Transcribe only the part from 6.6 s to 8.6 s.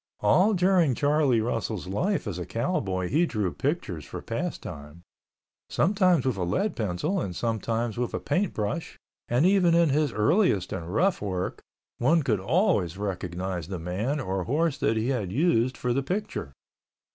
pencil and sometimes with a paint